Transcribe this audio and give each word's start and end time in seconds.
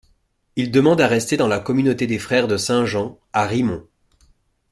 Il 0.55 0.71
demande 0.71 0.99
à 0.99 1.07
rester 1.07 1.37
dans 1.37 1.47
la 1.47 1.59
Communauté 1.59 2.07
des 2.07 2.17
Frères 2.17 2.47
de 2.47 2.57
Saint 2.57 2.85
Jean, 2.87 3.19
à 3.33 3.45
Rimont. 3.45 3.85